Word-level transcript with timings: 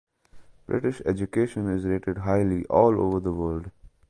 British 0.65 0.99
education 1.05 1.69
is 1.69 1.85
rated 1.85 2.17
highly 2.17 2.65
all 2.65 2.99
over 2.99 3.19
the 3.19 3.31
world. 3.31 3.69